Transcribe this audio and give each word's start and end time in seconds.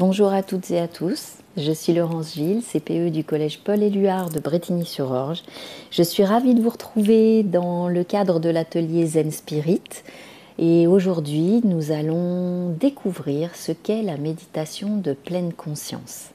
Bonjour 0.00 0.32
à 0.32 0.42
toutes 0.42 0.70
et 0.70 0.80
à 0.80 0.88
tous. 0.88 1.34
Je 1.58 1.72
suis 1.72 1.92
Laurence 1.92 2.32
Gilles, 2.32 2.62
CPE 2.62 3.10
du 3.10 3.22
Collège 3.22 3.60
Paul 3.62 3.82
Éluard 3.82 4.30
de 4.30 4.40
Bretigny-sur-Orge. 4.40 5.42
Je 5.90 6.02
suis 6.02 6.24
ravie 6.24 6.54
de 6.54 6.62
vous 6.62 6.70
retrouver 6.70 7.42
dans 7.42 7.86
le 7.86 8.02
cadre 8.02 8.40
de 8.40 8.48
l'atelier 8.48 9.04
Zen 9.04 9.30
Spirit. 9.30 9.82
Et 10.58 10.86
aujourd'hui, 10.86 11.60
nous 11.64 11.92
allons 11.92 12.70
découvrir 12.70 13.54
ce 13.54 13.72
qu'est 13.72 14.00
la 14.00 14.16
méditation 14.16 14.96
de 14.96 15.12
pleine 15.12 15.52
conscience. 15.52 16.30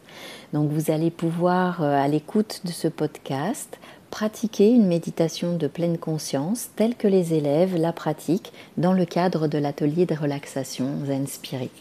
Donc 0.53 0.69
vous 0.69 0.91
allez 0.91 1.09
pouvoir, 1.09 1.81
euh, 1.81 1.95
à 1.95 2.07
l'écoute 2.07 2.61
de 2.65 2.71
ce 2.71 2.87
podcast, 2.87 3.79
pratiquer 4.11 4.69
une 4.69 4.85
méditation 4.85 5.57
de 5.57 5.65
pleine 5.65 5.97
conscience 5.97 6.67
telle 6.75 6.93
que 6.93 7.07
les 7.07 7.33
élèves 7.33 7.75
la 7.75 7.93
pratiquent 7.93 8.53
dans 8.77 8.93
le 8.93 9.05
cadre 9.05 9.47
de 9.47 9.57
l'atelier 9.57 10.05
de 10.05 10.13
relaxation 10.13 10.85
Zen 11.07 11.25
Spirit. 11.25 11.71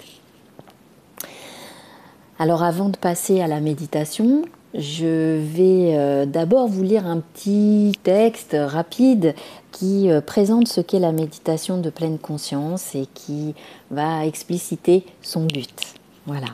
Alors 2.38 2.64
avant 2.64 2.88
de 2.88 2.96
passer 2.96 3.40
à 3.40 3.46
la 3.46 3.60
méditation, 3.60 4.42
je 4.74 5.38
vais 5.38 5.96
euh, 5.96 6.26
d'abord 6.26 6.66
vous 6.66 6.82
lire 6.82 7.06
un 7.06 7.20
petit 7.20 7.92
texte 8.02 8.56
rapide 8.58 9.36
qui 9.70 10.10
euh, 10.10 10.20
présente 10.20 10.66
ce 10.66 10.80
qu'est 10.80 10.98
la 10.98 11.12
méditation 11.12 11.78
de 11.78 11.90
pleine 11.90 12.18
conscience 12.18 12.96
et 12.96 13.06
qui 13.14 13.54
va 13.92 14.26
expliciter 14.26 15.06
son 15.22 15.44
but. 15.44 15.94
Voilà. 16.26 16.48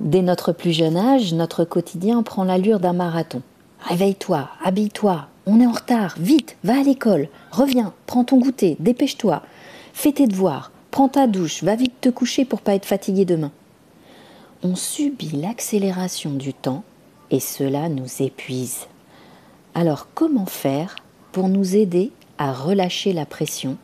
Dès 0.00 0.22
notre 0.22 0.52
plus 0.52 0.72
jeune 0.72 0.96
âge, 0.96 1.34
notre 1.34 1.64
quotidien 1.64 2.22
prend 2.22 2.44
l'allure 2.44 2.80
d'un 2.80 2.94
marathon. 2.94 3.42
Réveille-toi, 3.80 4.48
habille-toi, 4.64 5.26
on 5.44 5.60
est 5.60 5.66
en 5.66 5.72
retard, 5.72 6.14
vite, 6.18 6.56
va 6.64 6.80
à 6.80 6.82
l'école, 6.82 7.28
reviens, 7.50 7.92
prends 8.06 8.24
ton 8.24 8.38
goûter, 8.38 8.78
dépêche-toi, 8.80 9.42
fais 9.92 10.12
tes 10.12 10.26
devoirs, 10.26 10.72
prends 10.90 11.08
ta 11.08 11.26
douche, 11.26 11.62
va 11.62 11.76
vite 11.76 12.00
te 12.00 12.08
coucher 12.08 12.46
pour 12.46 12.62
pas 12.62 12.74
être 12.74 12.86
fatigué 12.86 13.26
demain 13.26 13.50
on 14.62 14.76
subit 14.76 15.30
l'accélération 15.30 16.32
du 16.32 16.52
temps 16.52 16.84
et 17.30 17.40
cela 17.40 17.88
nous 17.88 18.20
épuise. 18.20 18.86
Alors 19.74 20.08
comment 20.14 20.46
faire 20.46 20.96
pour 21.32 21.48
nous 21.48 21.76
aider 21.76 22.12
à 22.36 22.52
relâcher 22.52 23.12
la 23.12 23.24
pression 23.24 23.78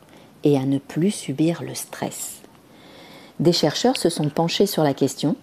et 0.44 0.58
à 0.58 0.66
ne 0.66 0.78
plus 0.78 1.10
subir 1.10 1.62
le 1.62 1.74
stress? 1.74 2.42
Des 3.40 3.52
chercheurs 3.52 3.96
se 3.96 4.10
sont 4.10 4.28
penchés 4.28 4.66
sur 4.66 4.82
la 4.82 4.92
question 4.92 5.36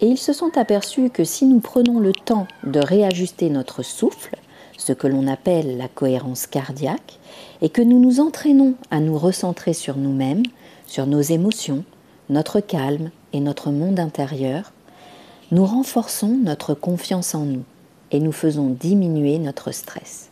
et 0.00 0.06
ils 0.06 0.18
se 0.18 0.32
sont 0.32 0.56
aperçus 0.56 1.10
que 1.10 1.24
si 1.24 1.44
nous 1.44 1.60
prenons 1.60 2.00
le 2.00 2.12
temps 2.12 2.48
de 2.64 2.80
réajuster 2.80 3.48
notre 3.50 3.82
souffle, 3.82 4.36
ce 4.76 4.92
que 4.92 5.06
l'on 5.06 5.28
appelle 5.28 5.76
la 5.76 5.88
cohérence 5.88 6.46
cardiaque, 6.46 7.18
et 7.60 7.68
que 7.68 7.82
nous 7.82 8.00
nous 8.00 8.18
entraînons 8.18 8.74
à 8.90 8.98
nous 8.98 9.18
recentrer 9.18 9.74
sur 9.74 9.98
nous-mêmes, 9.98 10.44
sur 10.86 11.06
nos 11.06 11.20
émotions, 11.20 11.84
notre 12.30 12.60
calme 12.60 13.10
et 13.34 13.40
notre 13.40 13.70
monde 13.70 14.00
intérieur, 14.00 14.72
nous 15.50 15.66
renforçons 15.66 16.38
notre 16.42 16.74
confiance 16.74 17.34
en 17.34 17.44
nous 17.44 17.64
et 18.12 18.20
nous 18.20 18.32
faisons 18.32 18.68
diminuer 18.68 19.38
notre 19.38 19.72
stress. 19.72 20.28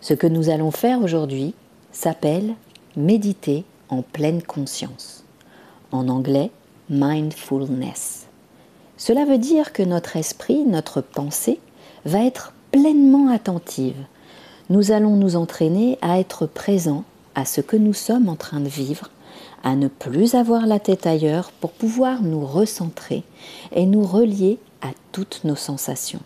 Ce 0.00 0.14
que 0.14 0.26
nous 0.26 0.48
allons 0.48 0.72
faire 0.72 1.00
aujourd'hui 1.00 1.54
s'appelle 1.92 2.54
méditer 2.96 3.64
en 3.88 4.02
pleine 4.02 4.42
conscience. 4.42 5.24
En 5.92 6.08
anglais, 6.08 6.50
mindfulness. 6.90 8.26
Cela 8.96 9.24
veut 9.24 9.38
dire 9.38 9.72
que 9.72 9.82
notre 9.82 10.16
esprit, 10.16 10.64
notre 10.64 11.00
pensée, 11.00 11.60
va 12.04 12.24
être 12.24 12.52
pleinement 12.72 13.28
attentive. 13.28 13.96
Nous 14.70 14.90
allons 14.90 15.16
nous 15.16 15.36
entraîner 15.36 15.98
à 16.02 16.18
être 16.18 16.46
présents 16.46 17.04
à 17.34 17.44
ce 17.44 17.60
que 17.60 17.76
nous 17.76 17.94
sommes 17.94 18.28
en 18.28 18.36
train 18.36 18.60
de 18.60 18.68
vivre 18.68 19.10
à 19.62 19.76
ne 19.76 19.88
plus 19.88 20.34
avoir 20.34 20.66
la 20.66 20.80
tête 20.80 21.06
ailleurs 21.06 21.52
pour 21.60 21.72
pouvoir 21.72 22.22
nous 22.22 22.44
recentrer 22.44 23.22
et 23.72 23.86
nous 23.86 24.04
relier 24.04 24.58
à 24.80 24.88
toutes 25.12 25.42
nos 25.44 25.56
sensations. 25.56 26.22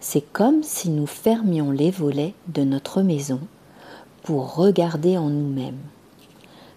C'est 0.00 0.32
comme 0.32 0.62
si 0.62 0.90
nous 0.90 1.06
fermions 1.06 1.70
les 1.70 1.90
volets 1.90 2.34
de 2.48 2.62
notre 2.62 3.02
maison 3.02 3.40
pour 4.22 4.54
regarder 4.54 5.16
en 5.16 5.30
nous-mêmes, 5.30 5.80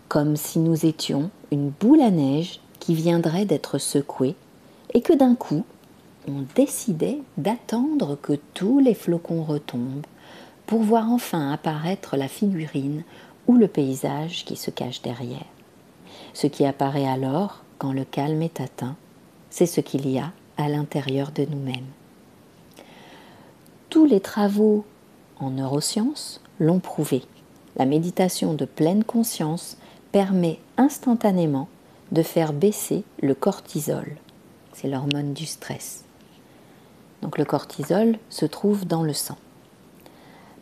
comme 0.07 0.35
si 0.35 0.59
nous 0.59 0.85
étions 0.85 1.29
une 1.51 1.69
boule 1.69 2.01
à 2.01 2.11
neige 2.11 2.59
qui 2.79 2.93
viendrait 2.93 3.45
d'être 3.45 3.79
secouée 3.79 4.35
et 4.93 5.01
que 5.01 5.13
d'un 5.13 5.35
coup, 5.35 5.65
on 6.27 6.43
décidait 6.55 7.19
d'attendre 7.37 8.17
que 8.21 8.33
tous 8.53 8.79
les 8.79 8.93
flocons 8.93 9.43
retombent 9.43 10.05
pour 10.65 10.81
voir 10.81 11.09
enfin 11.09 11.51
apparaître 11.51 12.17
la 12.17 12.27
figurine 12.27 13.03
le 13.55 13.67
paysage 13.67 14.45
qui 14.45 14.55
se 14.55 14.71
cache 14.71 15.01
derrière. 15.01 15.45
Ce 16.33 16.47
qui 16.47 16.65
apparaît 16.65 17.07
alors, 17.07 17.63
quand 17.77 17.93
le 17.93 18.03
calme 18.03 18.41
est 18.41 18.59
atteint, 18.59 18.95
c'est 19.49 19.65
ce 19.65 19.81
qu'il 19.81 20.09
y 20.09 20.19
a 20.19 20.31
à 20.57 20.69
l'intérieur 20.69 21.31
de 21.31 21.45
nous-mêmes. 21.45 21.85
Tous 23.89 24.05
les 24.05 24.19
travaux 24.19 24.85
en 25.39 25.51
neurosciences 25.51 26.41
l'ont 26.59 26.79
prouvé. 26.79 27.23
La 27.77 27.85
méditation 27.85 28.53
de 28.53 28.65
pleine 28.65 29.03
conscience 29.03 29.77
permet 30.11 30.59
instantanément 30.77 31.69
de 32.11 32.23
faire 32.23 32.53
baisser 32.53 33.03
le 33.21 33.35
cortisol. 33.35 34.17
C'est 34.73 34.87
l'hormone 34.87 35.33
du 35.33 35.45
stress. 35.45 36.05
Donc 37.21 37.37
le 37.37 37.45
cortisol 37.45 38.17
se 38.29 38.45
trouve 38.45 38.85
dans 38.85 39.03
le 39.03 39.13
sang. 39.13 39.37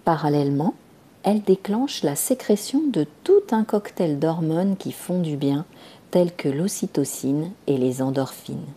Parallèlement, 0.04 0.74
elle 1.26 1.42
déclenche 1.42 2.04
la 2.04 2.16
sécrétion 2.16 2.84
de 2.88 3.08
tout 3.24 3.42
un 3.52 3.64
cocktail 3.64 4.20
d'hormones 4.20 4.78
qui 4.78 4.92
font 4.92 5.20
du 5.20 5.38
bien, 5.38 5.66
telles 6.12 6.32
que 6.32 6.48
l'ocytocine 6.48 7.52
et 7.66 7.80
les 7.80 8.04
endorphines. 8.04 8.68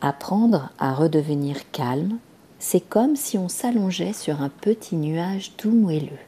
Apprendre 0.00 0.70
à 0.78 0.94
redevenir 0.94 1.56
calme, 1.72 2.18
c'est 2.60 2.80
comme 2.80 3.16
si 3.16 3.36
on 3.36 3.48
s'allongeait 3.48 4.12
sur 4.12 4.40
un 4.42 4.48
petit 4.48 4.94
nuage 4.94 5.54
tout 5.56 5.72
moelleux. 5.72 6.20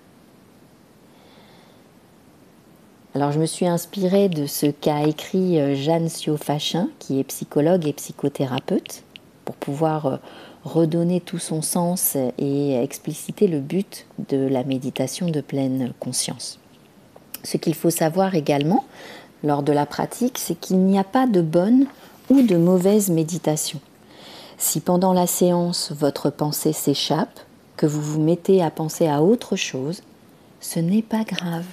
Alors 3.14 3.30
je 3.30 3.38
me 3.38 3.46
suis 3.46 3.68
inspirée 3.68 4.28
de 4.28 4.46
ce 4.46 4.66
qu'a 4.66 5.04
écrit 5.04 5.60
euh, 5.60 5.76
Jeanne 5.76 6.08
Siofachin, 6.08 6.88
qui 6.98 7.20
est 7.20 7.24
psychologue 7.24 7.86
et 7.86 7.92
psychothérapeute, 7.92 9.04
pour 9.44 9.54
pouvoir 9.54 10.06
euh, 10.06 10.16
redonner 10.64 11.20
tout 11.20 11.38
son 11.38 11.62
sens 11.62 12.16
et 12.38 12.74
expliciter 12.82 13.48
le 13.48 13.60
but 13.60 14.06
de 14.28 14.36
la 14.36 14.64
méditation 14.64 15.28
de 15.28 15.40
pleine 15.40 15.92
conscience. 15.98 16.58
Ce 17.44 17.56
qu'il 17.56 17.74
faut 17.74 17.90
savoir 17.90 18.34
également 18.34 18.84
lors 19.42 19.62
de 19.62 19.72
la 19.72 19.86
pratique, 19.86 20.38
c'est 20.38 20.58
qu'il 20.58 20.78
n'y 20.78 20.98
a 20.98 21.04
pas 21.04 21.26
de 21.26 21.40
bonne 21.40 21.86
ou 22.28 22.42
de 22.42 22.56
mauvaise 22.56 23.10
méditation. 23.10 23.80
Si 24.58 24.80
pendant 24.80 25.14
la 25.14 25.26
séance 25.26 25.92
votre 25.92 26.28
pensée 26.28 26.74
s'échappe, 26.74 27.40
que 27.76 27.86
vous 27.86 28.02
vous 28.02 28.20
mettez 28.20 28.62
à 28.62 28.70
penser 28.70 29.08
à 29.08 29.22
autre 29.22 29.56
chose, 29.56 30.02
ce 30.60 30.78
n'est 30.78 31.02
pas 31.02 31.24
grave. 31.24 31.64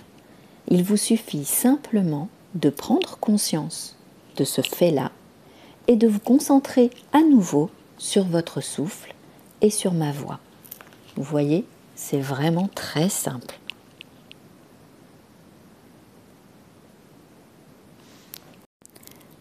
Il 0.69 0.83
vous 0.83 0.95
suffit 0.95 1.43
simplement 1.43 2.29
de 2.55 2.69
prendre 2.69 3.17
conscience 3.17 3.97
de 4.37 4.45
ce 4.45 4.61
fait-là 4.61 5.11
et 5.87 5.97
de 5.97 6.07
vous 6.07 6.19
concentrer 6.19 6.89
à 7.11 7.19
nouveau 7.19 7.69
sur 7.97 8.23
votre 8.23 8.61
souffle 8.61 9.13
et 9.61 9.69
sur 9.69 9.93
ma 9.93 10.11
voix. 10.11 10.39
Vous 11.15 11.23
voyez, 11.23 11.65
c'est 11.95 12.19
vraiment 12.19 12.69
très 12.73 13.09
simple. 13.09 13.55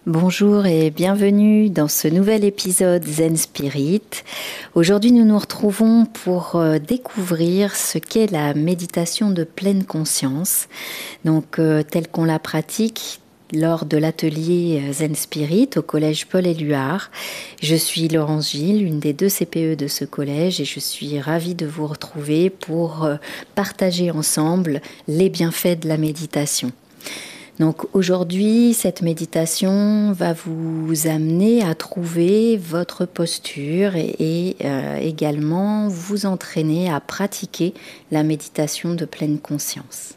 Bonjour 0.06 0.66
et 0.66 0.90
bienvenue 0.90 1.68
dans 1.68 1.88
ce 1.88 2.06
nouvel 2.06 2.44
épisode 2.44 3.04
Zen 3.04 3.36
Spirit. 3.36 4.02
Aujourd'hui 4.76 5.10
nous 5.10 5.24
nous 5.24 5.38
retrouvons 5.38 6.06
pour 6.06 6.54
euh, 6.54 6.78
découvrir 6.78 7.74
ce 7.74 7.98
qu'est 7.98 8.30
la 8.30 8.54
méditation 8.54 9.30
de 9.32 9.42
pleine 9.42 9.84
conscience, 9.84 10.68
donc 11.24 11.58
euh, 11.58 11.82
telle 11.82 12.06
qu'on 12.06 12.24
la 12.24 12.38
pratique 12.38 13.20
lors 13.52 13.84
de 13.84 13.96
l'atelier 13.96 14.82
euh, 14.82 14.92
Zen 14.92 15.14
Spirit 15.14 15.70
au 15.76 15.82
collège 15.82 16.26
Paul 16.26 16.46
Éluard. 16.46 17.10
Je 17.62 17.76
suis 17.76 18.08
Laurence 18.08 18.52
Gilles, 18.52 18.82
une 18.82 19.00
des 19.00 19.12
deux 19.12 19.28
CPE 19.28 19.76
de 19.76 19.86
ce 19.86 20.04
collège, 20.04 20.60
et 20.60 20.64
je 20.64 20.80
suis 20.80 21.20
ravie 21.20 21.54
de 21.54 21.66
vous 21.66 21.86
retrouver 21.86 22.50
pour 22.50 23.04
euh, 23.04 23.16
partager 23.54 24.10
ensemble 24.10 24.80
les 25.08 25.28
bienfaits 25.28 25.80
de 25.80 25.88
la 25.88 25.96
méditation. 25.96 26.72
Donc 27.58 27.86
aujourd'hui, 27.94 28.74
cette 28.74 29.00
méditation 29.00 30.12
va 30.12 30.34
vous 30.34 31.06
amener 31.06 31.62
à 31.62 31.74
trouver 31.74 32.58
votre 32.58 33.06
posture 33.06 33.96
et, 33.96 34.56
euh, 34.62 34.96
également 34.96 35.88
vous 35.88 36.26
entraîner 36.26 36.90
à 36.90 37.00
pratiquer 37.00 37.72
la 38.10 38.22
méditation 38.22 38.94
de 38.94 39.06
pleine 39.06 39.38
conscience. 39.38 40.16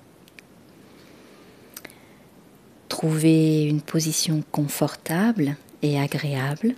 Trouvez 3.00 3.64
une 3.64 3.80
position 3.80 4.44
confortable 4.52 5.56
et 5.82 5.98
agréable. 5.98 6.76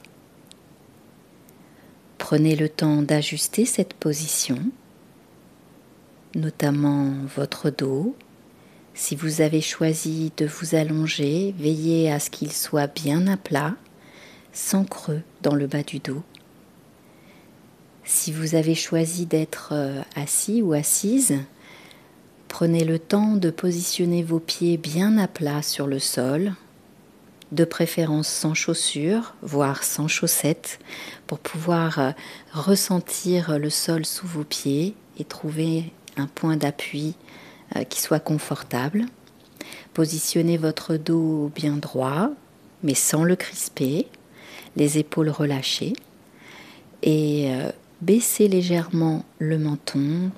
Prenez 2.20 2.56
le 2.56 2.70
temps 2.70 3.02
d'ajuster 3.02 3.66
cette 3.66 3.96
position, 3.96 4.60
notamment 6.36 7.12
votre 7.36 7.72
dos, 7.72 8.16
Si 8.94 9.16
vous 9.16 9.42
avez 9.42 9.62
choisi 9.62 10.32
de 10.38 10.46
vous 10.46 10.76
allonger, 10.76 11.56
veillez 11.58 12.12
à 12.12 12.20
ce 12.20 12.30
qu'il 12.30 12.52
soit 12.52 12.86
bien 12.86 13.26
à 13.26 13.36
plat, 13.36 13.74
sans 14.54 14.84
creux 14.84 15.24
dans 15.42 15.56
le 15.56 15.66
bas 15.66 15.82
du 15.82 15.98
dos. 15.98 16.22
Si 18.04 18.32
vous 18.32 18.54
avez 18.54 18.76
choisi 18.76 19.26
d'être 19.26 19.70
euh, 19.72 20.04
assis 20.16 20.62
ou 20.62 20.74
assise, 20.74 21.40
prenez 22.52 22.84
le 22.84 23.00
temps 23.00 23.38
de 23.38 23.50
positionner 23.50 24.24
vos 24.24 24.42
pieds 24.42 24.76
bien 24.76 25.18
à 25.18 25.30
plat 25.30 25.62
sur 25.62 25.88
le 25.88 26.00
sol, 26.00 26.54
de 27.54 27.64
préférence 27.64 28.28
sans 28.28 28.54
chaussures, 28.54 29.36
voire 29.42 29.86
sans 29.86 30.10
chaussettes, 30.10 30.78
pour 31.28 31.40
pouvoir 31.40 32.00
euh, 32.00 32.12
ressentir 32.52 33.58
le 33.58 33.70
sol 33.70 34.06
sous 34.06 34.28
vos 34.28 34.44
pieds 34.44 34.96
et 35.18 35.24
trouver 35.24 35.94
un 36.18 36.28
point 36.28 36.58
d'appui 36.58 37.16
euh, 37.78 37.86
qui 37.86 38.02
soit 38.02 38.20
confortable. 38.20 39.06
Positionnez 39.94 40.58
votre 40.58 40.98
dos 40.98 41.50
bien 41.56 41.78
droit, 41.78 42.32
mais 42.84 42.96
sans 42.96 43.24
le 43.24 43.38
crisper, 43.38 44.08
les 44.76 44.98
épaules 44.98 45.30
relâchées, 45.30 45.94
et 47.02 47.54
euh, 47.54 47.72
baissez 48.02 48.50
légèrement 48.50 49.24
le 49.40 49.58
menton 49.58 50.32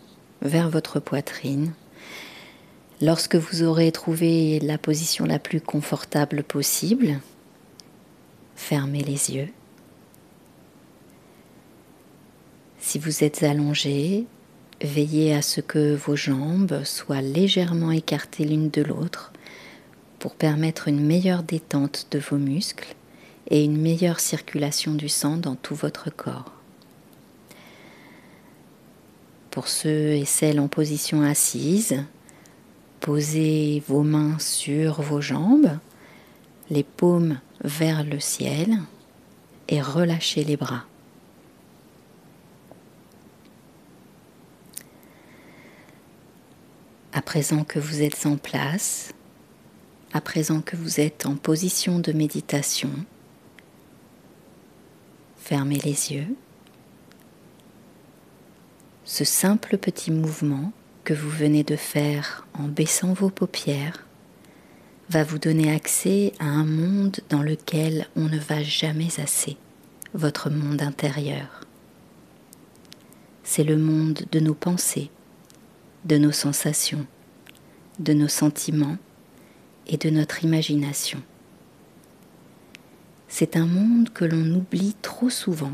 vers 0.44 0.70
votre 0.70 1.00
poitrine. 1.00 1.74
Lorsque 3.04 3.36
vous 3.36 3.64
aurez 3.64 3.92
trouvé 3.92 4.60
la 4.62 4.78
position 4.78 5.26
la 5.26 5.38
plus 5.38 5.62
confortable 5.62 6.42
possible, 6.44 7.20
fermez 8.56 9.04
les 9.04 9.32
yeux. 9.32 9.50
Si 12.80 12.98
vous 12.98 13.24
êtes 13.24 13.44
allongé, 13.44 14.26
Veillez 14.84 15.34
à 15.34 15.42
ce 15.42 15.62
que 15.62 15.96
vos 15.96 16.18
jambes 16.18 16.84
soient 16.84 17.22
légèrement 17.22 17.92
écartées 17.92 18.44
l'une 18.44 18.70
de 18.70 18.82
l'autre 18.82 19.32
pour 20.20 20.36
permettre 20.36 20.90
une 20.90 21.00
meilleure 21.00 21.42
détente 21.42 22.08
de 22.12 22.20
vos 22.20 22.38
muscles 22.38 22.94
et 23.50 23.64
une 23.64 23.82
meilleure 23.82 24.20
circulation 24.20 24.94
du 24.94 25.08
sang 25.08 25.38
dans 25.38 25.56
tout 25.56 25.74
votre 25.74 26.14
corps. 26.14 26.52
Pour 29.52 29.70
ceux 29.70 30.12
et 30.12 30.26
celles 30.26 30.60
en 30.60 30.68
position 30.68 31.22
assise, 31.22 32.04
posez 33.04 33.84
vos 33.86 34.02
mains 34.02 34.40
sur 34.40 35.02
vos 35.02 35.20
jambes, 35.20 35.78
les 36.70 36.84
paumes 36.84 37.38
vers 37.62 38.06
le 38.06 38.22
ciel 38.22 38.78
et 39.68 39.82
relâchez 39.82 40.46
les 40.46 40.56
bras. 40.56 40.86
À 47.12 47.22
présent 47.22 47.66
que 47.66 47.78
vous 47.78 48.02
êtes 48.02 48.26
en 48.26 48.38
place, 48.38 49.14
à 50.14 50.22
présent 50.22 50.62
que 50.62 50.78
vous 50.78 51.02
êtes 51.02 51.26
en 51.26 51.36
position 51.36 52.00
de 52.00 52.14
méditation, 52.14 52.92
fermez 55.36 55.80
les 55.80 56.14
yeux. 56.14 56.38
Ce 59.04 59.26
simple 59.26 59.78
petit 59.78 60.10
mouvement 60.10 60.72
que 61.04 61.14
vous 61.14 61.30
venez 61.30 61.64
de 61.64 61.76
faire 61.76 62.48
en 62.54 62.64
baissant 62.64 63.14
vos 63.14 63.30
paupières 63.30 64.06
va 65.10 65.24
vous 65.24 65.38
donner 65.38 65.74
accès 65.74 66.32
à 66.40 66.46
un 66.46 66.66
monde 66.66 67.20
dans 67.30 67.44
lequel 67.44 68.08
on 68.16 68.30
ne 68.30 68.40
va 68.40 68.64
jamais 68.64 69.20
assez, 69.20 69.58
votre 70.14 70.50
monde 70.50 70.82
intérieur. 70.82 71.62
C'est 73.44 73.66
le 73.66 73.78
monde 73.78 74.24
de 74.32 74.40
nos 74.40 74.54
pensées, 74.54 75.12
de 76.06 76.18
nos 76.18 76.32
sensations, 76.32 77.06
de 78.00 78.14
nos 78.14 78.30
sentiments 78.30 78.98
et 79.88 79.98
de 79.98 80.10
notre 80.10 80.46
imagination. 80.46 81.22
C'est 83.28 83.58
un 83.58 83.66
monde 83.66 84.10
que 84.10 84.24
l'on 84.24 84.56
oublie 84.56 84.96
trop 85.02 85.30
souvent, 85.30 85.74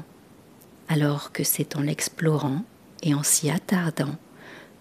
alors 0.87 1.31
que 1.31 1.43
c'est 1.43 1.75
en 1.75 1.81
l'explorant 1.81 2.63
et 3.03 3.13
en 3.13 3.21
s'y 3.21 3.51
attardant 3.51 4.17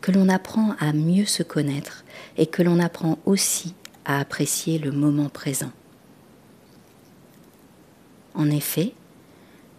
que 0.01 0.13
l'on 0.13 0.29
apprend 0.29 0.75
à 0.79 0.93
mieux 0.93 1.27
se 1.27 1.43
connaître 1.43 2.05
et 2.37 2.47
que 2.47 2.63
l'on 2.63 2.79
apprend 2.79 3.19
aussi 3.27 3.75
à 4.05 4.21
apprécier 4.21 4.79
le 4.79 4.93
moment 4.93 5.29
présent. 5.29 5.73
En 8.35 8.51
effet, 8.51 8.95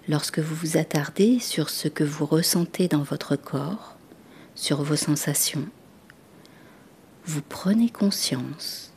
lorsque 0.08 0.40
vous 0.40 0.56
vous 0.56 0.78
attardez 0.78 1.40
sur 1.40 1.70
ce 1.70 1.88
que 1.88 2.04
vous 2.04 2.26
ressentez 2.26 2.88
dans 2.88 3.04
votre 3.04 3.36
corps, 3.36 3.96
sur 4.56 4.84
vos 4.84 4.98
sensations, 4.98 5.68
vous 7.26 7.42
prenez 7.42 7.90
conscience, 7.90 8.92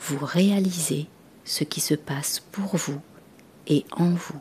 vous 0.00 0.24
réalisez 0.24 1.08
ce 1.44 1.64
qui 1.64 1.80
se 1.80 1.94
passe 1.94 2.40
pour 2.40 2.76
vous 2.76 3.00
et 3.66 3.84
en 3.92 4.10
vous 4.10 4.40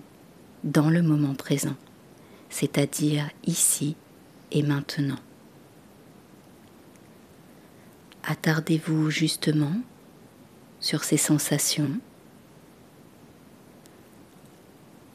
dans 0.64 0.90
le 0.90 1.02
moment 1.02 1.34
présent, 1.34 1.76
c'est-à-dire 2.50 3.30
ici 3.46 3.96
et 4.52 4.64
maintenant. 4.64 5.18
Attardez-vous 8.24 9.10
justement 9.10 9.74
sur 10.80 11.04
ces 11.04 11.18
sensations. 11.18 11.92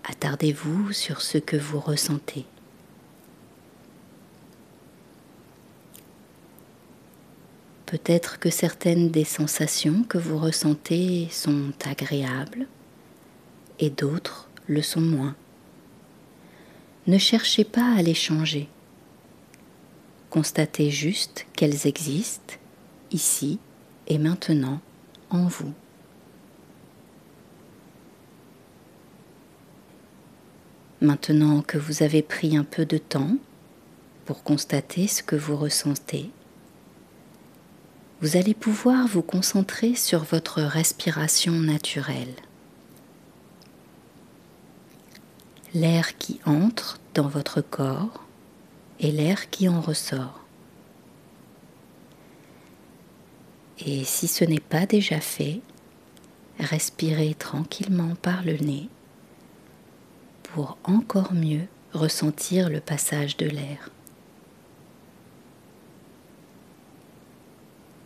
Attardez-vous 0.05 0.93
sur 0.93 1.21
ce 1.21 1.39
que 1.39 1.57
vous 1.57 1.81
ressentez. 1.81 2.47
Peut-être 7.87 8.41
que 8.41 8.51
certaines 8.51 9.11
des 9.11 9.25
sensations 9.25 10.03
que 10.03 10.19
vous 10.19 10.39
ressentez 10.39 11.29
sont 11.31 11.73
agréables 11.85 12.67
et 13.79 13.91
d'autres 13.91 14.49
le 14.67 14.83
sont 14.83 15.01
moins. 15.01 15.37
Ne 17.07 17.19
cherchez 17.19 17.63
pas 17.63 17.95
à 17.97 18.03
les 18.03 18.15
changer. 18.15 18.69
Constatez 20.31 20.91
juste 20.91 21.47
qu'elles 21.55 21.87
existent 21.87 22.55
ici 23.11 23.59
et 24.07 24.19
maintenant 24.19 24.81
en 25.31 25.47
vous. 25.47 25.73
Maintenant 31.01 31.61
que 31.61 31.77
vous 31.77 32.03
avez 32.03 32.23
pris 32.23 32.57
un 32.57 32.65
peu 32.65 32.87
de 32.87 32.99
temps 32.99 33.37
pour 34.25 34.43
constater 34.43 35.07
ce 35.07 35.23
que 35.23 35.37
vous 35.37 35.57
ressentez, 35.57 36.31
vous 38.23 38.39
allez 38.39 38.55
pouvoir 38.55 39.07
vous 39.07 39.23
concentrer 39.23 39.95
sur 39.95 40.25
votre 40.25 40.63
respiration 40.63 41.53
naturelle. 41.53 42.35
L'air 45.75 46.17
qui 46.17 46.41
entre 46.47 46.99
dans 47.13 47.29
votre 47.29 47.61
corps 47.61 48.25
et 49.01 49.13
l'air 49.13 49.51
qui 49.51 49.69
en 49.69 49.83
ressort. 49.83 50.46
Et 53.79 54.05
si 54.05 54.27
ce 54.27 54.45
n'est 54.45 54.61
pas 54.61 54.87
déjà 54.87 55.21
fait, 55.21 55.61
respirez 56.59 57.35
tranquillement 57.35 58.15
par 58.17 58.43
le 58.43 58.57
nez 58.57 58.89
pour 60.43 60.79
encore 60.85 61.35
mieux 61.35 61.67
ressentir 61.93 62.71
le 62.71 62.81
passage 62.81 63.37
de 63.37 63.47
l'air. 63.47 63.91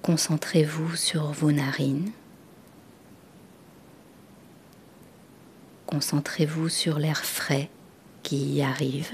Concentrez-vous 0.03 0.97
sur 0.97 1.31
vos 1.31 1.53
narines. 1.53 2.11
Concentrez-vous 5.87 6.69
sur 6.69 6.99
l'air 6.99 7.25
frais 7.25 7.71
qui 8.23 8.55
y 8.55 8.63
arrive 8.63 9.13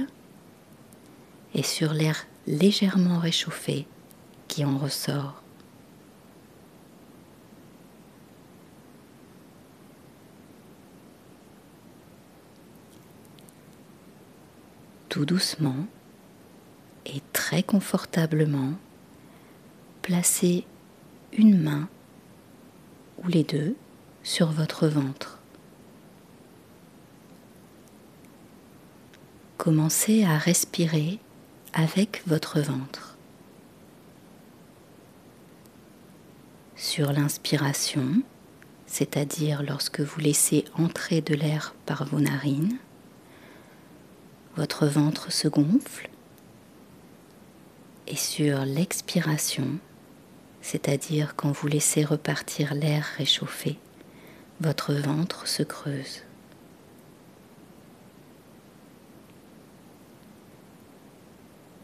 et 1.54 1.62
sur 1.62 1.92
l'air 1.92 2.26
légèrement 2.46 3.18
réchauffé 3.18 3.86
qui 4.48 4.64
en 4.64 4.78
ressort. 4.78 5.42
Tout 15.16 15.24
doucement 15.24 15.86
et 17.06 17.22
très 17.32 17.62
confortablement, 17.62 18.74
placez 20.02 20.66
une 21.32 21.58
main 21.58 21.88
ou 23.24 23.28
les 23.28 23.42
deux 23.42 23.76
sur 24.22 24.52
votre 24.52 24.88
ventre. 24.88 25.40
Commencez 29.56 30.22
à 30.22 30.36
respirer 30.36 31.18
avec 31.72 32.22
votre 32.26 32.60
ventre. 32.60 33.16
Sur 36.76 37.14
l'inspiration, 37.14 38.20
c'est-à-dire 38.84 39.62
lorsque 39.62 40.00
vous 40.00 40.20
laissez 40.20 40.66
entrer 40.74 41.22
de 41.22 41.34
l'air 41.34 41.74
par 41.86 42.04
vos 42.04 42.20
narines, 42.20 42.76
votre 44.56 44.86
ventre 44.86 45.30
se 45.30 45.48
gonfle. 45.48 46.08
Et 48.06 48.16
sur 48.16 48.64
l'expiration, 48.64 49.78
c'est-à-dire 50.62 51.36
quand 51.36 51.52
vous 51.52 51.66
laissez 51.66 52.04
repartir 52.04 52.74
l'air 52.74 53.04
réchauffé, 53.16 53.78
votre 54.60 54.94
ventre 54.94 55.46
se 55.46 55.62
creuse. 55.62 56.22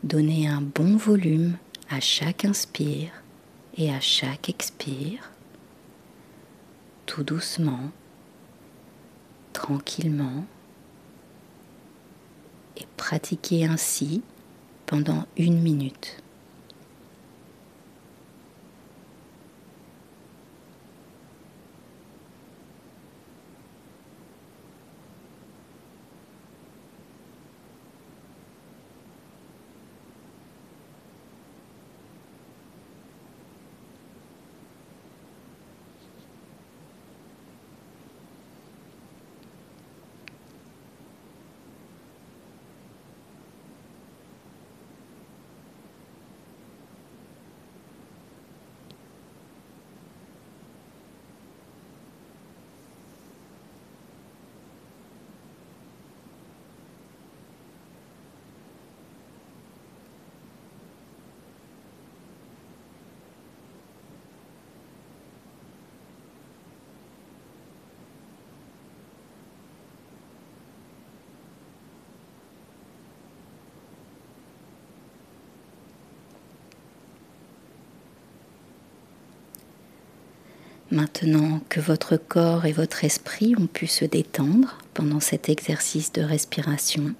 Donnez 0.03 0.49
un 0.49 0.63
bon 0.63 0.97
volume 0.97 1.57
à 1.91 2.01
chaque 2.01 2.45
inspire 2.45 3.13
et 3.77 3.93
à 3.93 4.01
chaque 4.01 4.49
expire, 4.49 5.31
tout 7.07 7.23
doucement, 7.23 7.91
tranquillement, 9.53 10.45
et 12.83 12.87
pratiquez 12.97 13.65
ainsi 13.65 14.23
pendant 14.87 15.25
une 15.37 15.61
minute. 15.61 16.22
Maintenant 80.93 81.63
que 81.71 81.81
votre 81.81 82.19
corps 82.19 82.67
et 82.67 82.73
votre 82.73 83.03
esprit 83.03 83.55
ont 83.57 83.67
pu 83.67 83.87
se 83.87 84.05
détendre 84.05 84.77
pendant 84.93 85.21
cet 85.21 85.49
exercice 85.49 86.13
de 86.13 86.21
respiration, 86.21 87.15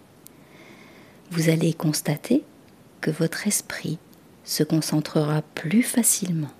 vous 1.31 1.49
allez 1.49 1.73
constater 1.73 2.45
que 3.01 3.11
votre 3.11 3.47
esprit 3.47 3.99
se 4.45 4.63
concentrera 4.63 5.41
plus 5.55 5.83
facilement. 5.83 6.53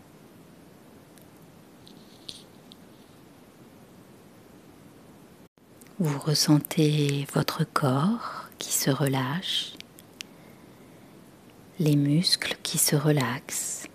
Vous 5.99 6.19
ressentez 6.19 7.27
votre 7.35 7.65
corps 7.65 8.49
qui 8.59 8.73
se 8.73 8.89
relâche, 8.89 9.75
les 11.79 11.97
muscles 11.97 12.57
qui 12.63 12.79
se 12.79 12.97
relaxent 12.97 13.87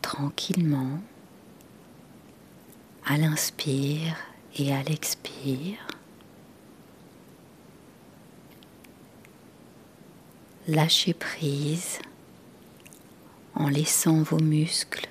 tranquillement 0.00 1.00
à 3.06 3.16
l'inspire 3.16 4.16
et 4.56 4.72
à 4.72 4.82
l'expire. 4.82 5.86
Lâchez 10.66 11.12
prise 11.12 11.98
en 13.54 13.68
laissant 13.68 14.22
vos 14.22 14.40
muscles 14.40 15.08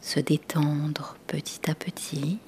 se 0.00 0.20
détendre 0.20 1.16
petit 1.26 1.70
à 1.70 1.74
petit. 1.74 2.38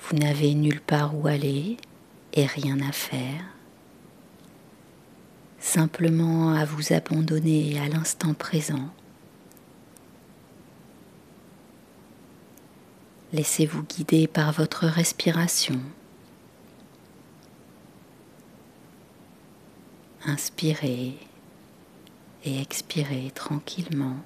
Vous 0.00 0.18
n'avez 0.18 0.54
nulle 0.54 0.80
part 0.80 1.16
où 1.16 1.26
aller 1.26 1.76
et 2.34 2.44
rien 2.44 2.78
à 2.80 2.92
faire. 2.92 3.44
Simplement 5.60 6.52
à 6.52 6.64
vous 6.64 6.92
abandonner 6.92 7.78
à 7.78 7.88
l'instant 7.88 8.34
présent. 8.34 8.90
Laissez-vous 13.34 13.82
guider 13.82 14.28
par 14.28 14.52
votre 14.52 14.86
respiration. 14.86 15.80
Inspirez 20.24 21.14
et 22.44 22.60
expirez 22.60 23.32
tranquillement. 23.34 24.18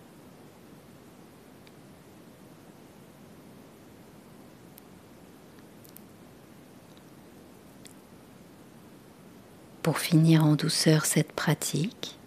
Pour 9.80 9.98
finir 9.98 10.44
en 10.44 10.54
douceur 10.54 11.06
cette 11.06 11.32
pratique 11.32 12.18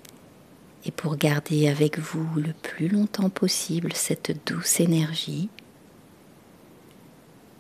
et 0.84 0.90
pour 0.90 1.16
garder 1.16 1.68
avec 1.68 2.00
vous 2.00 2.28
le 2.40 2.54
plus 2.54 2.88
longtemps 2.88 3.30
possible 3.30 3.94
cette 3.94 4.48
douce 4.48 4.80
énergie, 4.80 5.48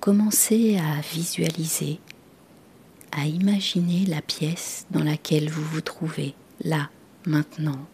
commencez 0.01 0.79
à 0.79 1.00
visualiser, 1.00 2.00
à 3.12 3.27
imaginer 3.27 4.03
la 4.05 4.24
pièce 4.24 4.88
dans 4.89 5.03
laquelle 5.03 5.48
vous 5.48 5.63
vous 5.63 5.81
trouvez, 5.81 6.34
là, 6.63 6.89
maintenant. 7.27 7.86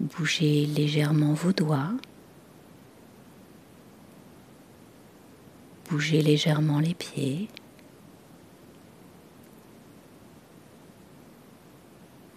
Bougez 0.00 0.66
légèrement 0.66 1.34
vos 1.34 1.52
doigts. 1.52 1.92
Bougez 5.88 6.20
légèrement 6.20 6.80
les 6.80 6.94
pieds. 6.94 7.48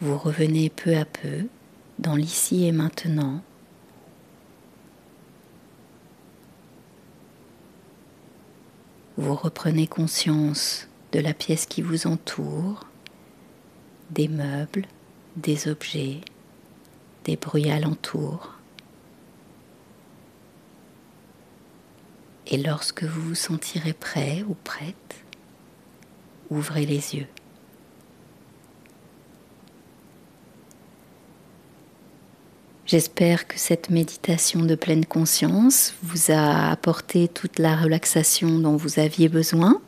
Vous 0.01 0.20
revenez 0.20 0.70
peu 0.70 0.96
à 0.96 1.06
peu 1.06 1.48
dans 1.98 2.15
l'ici 2.15 2.65
et 2.65 2.72
maintenant 2.72 3.42
Vous 9.17 9.36
reprenez 9.36 9.88
conscience 9.88 10.88
de 11.13 11.19
la 11.19 11.34
pièce 11.34 11.65
qui 11.65 11.81
vous 11.81 12.05
entoure, 12.05 12.86
des 14.10 14.27
meubles, 14.27 14.86
des 15.38 15.69
objets, 15.69 16.19
des 17.24 17.38
bruits 17.38 17.72
alentours. 17.72 18.53
Et 22.48 22.57
lorsque 22.57 23.03
vous 23.03 23.22
vous 23.22 23.36
sentirez 23.36 23.93
prêt 23.93 24.43
ou 24.48 24.53
prête, 24.53 25.15
ouvrez 26.50 26.86
les 26.86 27.15
yeux. 27.15 27.27
J'espère 32.86 33.48
que 33.48 33.58
cette 33.58 33.89
méditation 33.89 34.62
de 34.62 34.75
pleine 34.75 35.06
conscience 35.06 35.96
vous 36.04 36.32
a 36.32 36.70
apporté 36.70 37.27
toute 37.27 37.58
la 37.58 37.75
relaxation 37.75 38.60
dont 38.60 38.75
vous 38.75 39.00
aviez 39.00 39.27
besoin. 39.27 39.82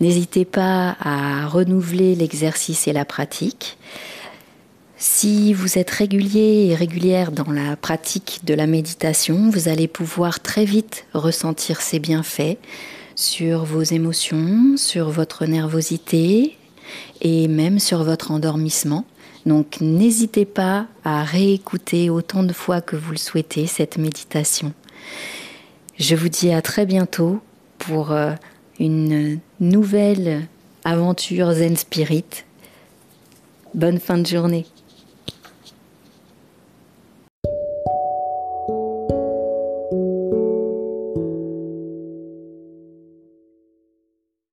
N'hésitez 0.00 0.44
pas 0.44 0.96
à 0.98 1.46
renouveler 1.46 2.16
l'exercice 2.16 2.88
et 2.88 2.92
la 2.92 3.04
pratique. 3.04 3.78
Si 4.96 5.54
vous 5.54 5.78
êtes 5.78 5.90
régulier 5.90 6.70
et 6.70 6.74
régulière 6.74 7.30
dans 7.30 7.52
la 7.52 7.76
pratique 7.76 8.40
de 8.42 8.54
la 8.54 8.66
méditation, 8.66 9.48
vous 9.48 9.68
allez 9.68 9.86
pouvoir 9.86 10.40
très 10.40 10.64
vite 10.64 11.06
ressentir 11.14 11.80
ses 11.80 12.00
bienfaits 12.00 12.58
sur 13.14 13.64
vos 13.64 13.82
émotions, 13.82 14.76
sur 14.76 15.10
votre 15.10 15.46
nervosité 15.46 16.56
et 17.20 17.46
même 17.46 17.78
sur 17.78 18.02
votre 18.02 18.32
endormissement. 18.32 19.04
Donc 19.48 19.80
n'hésitez 19.80 20.44
pas 20.44 20.86
à 21.04 21.24
réécouter 21.24 22.10
autant 22.10 22.42
de 22.42 22.52
fois 22.52 22.82
que 22.82 22.96
vous 22.96 23.12
le 23.12 23.16
souhaitez 23.16 23.66
cette 23.66 23.96
méditation. 23.96 24.74
Je 25.98 26.14
vous 26.14 26.28
dis 26.28 26.52
à 26.52 26.60
très 26.60 26.84
bientôt 26.84 27.40
pour 27.78 28.12
euh, 28.12 28.32
une 28.78 29.40
nouvelle 29.58 30.46
aventure 30.84 31.50
Zen 31.52 31.78
Spirit. 31.78 32.44
Bonne 33.72 33.98
fin 33.98 34.18
de 34.18 34.26
journée. 34.26 34.66